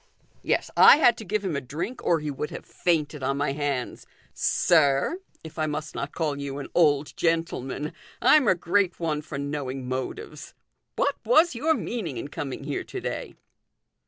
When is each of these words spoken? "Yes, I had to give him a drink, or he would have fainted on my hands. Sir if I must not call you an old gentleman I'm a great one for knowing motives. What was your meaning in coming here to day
"Yes, 0.41 0.71
I 0.75 0.95
had 0.97 1.15
to 1.17 1.23
give 1.23 1.45
him 1.45 1.55
a 1.55 1.61
drink, 1.61 2.03
or 2.03 2.19
he 2.21 2.31
would 2.31 2.49
have 2.49 2.65
fainted 2.65 3.21
on 3.21 3.37
my 3.37 3.51
hands. 3.51 4.07
Sir 4.33 5.19
if 5.43 5.59
I 5.59 5.67
must 5.67 5.93
not 5.93 6.11
call 6.11 6.39
you 6.39 6.57
an 6.57 6.69
old 6.73 7.15
gentleman 7.15 7.93
I'm 8.19 8.47
a 8.47 8.55
great 8.55 8.99
one 8.99 9.21
for 9.21 9.37
knowing 9.37 9.87
motives. 9.87 10.55
What 10.95 11.17
was 11.23 11.53
your 11.53 11.75
meaning 11.75 12.17
in 12.17 12.29
coming 12.29 12.63
here 12.63 12.83
to 12.83 12.99
day 12.99 13.35